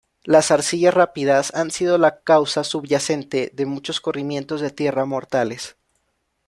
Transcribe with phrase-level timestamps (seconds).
[0.23, 5.77] Las arcillas rápidas han sido la causa subyacente de muchos corrimientos de tierra mortales.